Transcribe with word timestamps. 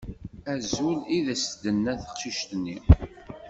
Azul, 0.53 0.97
i 1.15 1.17
d 1.25 1.27
as-d-tenna 1.33 1.93
teqcict-nni. 2.01 2.77